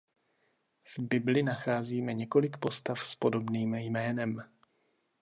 V 0.83 0.99
Bibli 0.99 1.43
nacházíme 1.43 2.13
několik 2.13 2.57
postav 2.57 2.99
s 2.99 3.15
podobným 3.15 3.73
jménem. 3.75 4.43